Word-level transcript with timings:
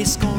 they 0.00 0.29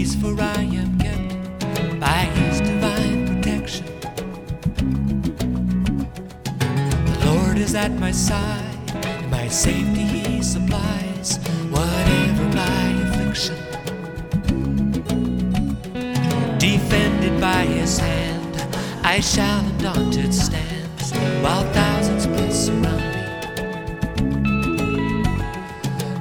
peace, 0.00 0.14
for 0.14 0.34
I 0.40 0.62
am 0.80 0.98
kept 0.98 2.00
by 2.00 2.22
His 2.38 2.60
divine 2.60 3.26
protection. 3.28 3.86
The 7.10 7.18
Lord 7.26 7.58
is 7.58 7.74
at 7.74 7.92
my 8.04 8.12
side, 8.12 8.90
and 9.04 9.30
my 9.30 9.46
safety 9.48 10.06
He 10.14 10.42
supplies, 10.42 11.38
whatever 11.74 12.46
my 12.62 12.84
affliction. 13.04 13.56
Defended 16.58 17.38
by 17.40 17.62
His 17.64 17.98
hand, 17.98 18.54
I 19.04 19.20
shall 19.20 19.60
undaunted 19.66 20.32
stand, 20.32 21.00
while 21.42 21.66
thousands 21.74 22.26
press 22.26 22.68
around 22.70 23.06
me. 23.14 23.24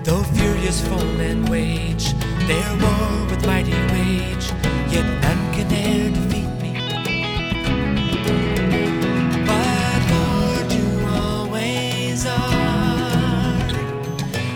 Though 0.03 0.25
furious 0.37 0.79
foemen 0.87 1.45
wage 1.45 2.07
their 2.49 2.71
war 2.81 2.98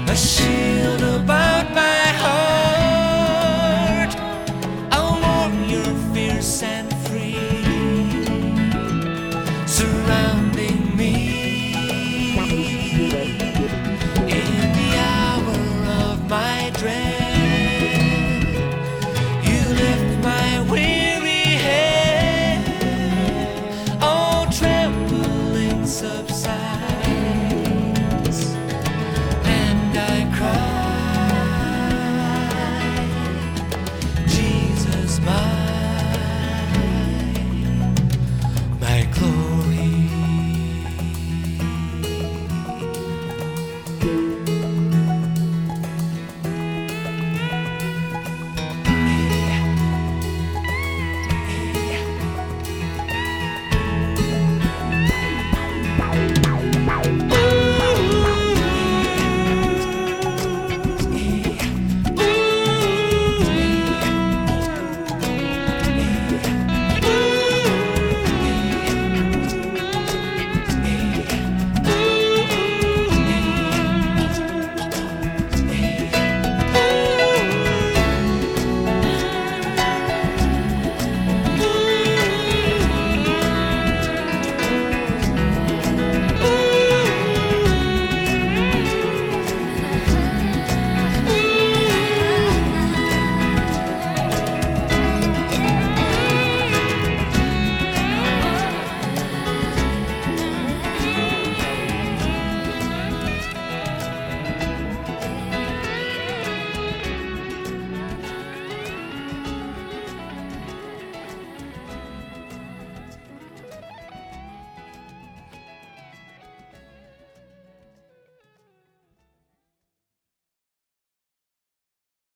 a 0.10 0.16
shield 0.16 1.02
about 1.02 1.72
my 1.74 2.08
heart, 2.24 4.14
free, 7.06 7.38
surrounding 9.66 10.96
me. 10.98 11.14
In 14.28 14.52
the 14.78 14.90
hour 14.98 15.58
of 16.12 16.18
my 16.30 16.72
dread, 16.76 18.44
you 19.48 19.62
lift 19.82 20.12
my 20.24 20.50
weary 20.70 21.46
head. 21.66 22.62
All 24.02 24.46
trembling 24.52 25.86
subsides, 25.86 26.73